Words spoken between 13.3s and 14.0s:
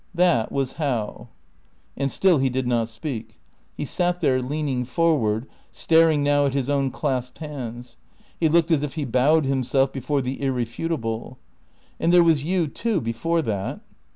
that."